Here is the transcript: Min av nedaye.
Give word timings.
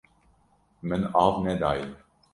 Min 0.81 1.05
av 1.21 1.39
nedaye. 1.45 1.87